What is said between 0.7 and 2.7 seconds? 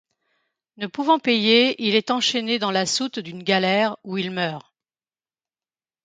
Ne pouvant payer, il est enchaîné